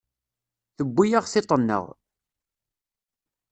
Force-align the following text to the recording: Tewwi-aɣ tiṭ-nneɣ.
Tewwi-aɣ 0.75 1.25
tiṭ-nneɣ. 1.27 1.83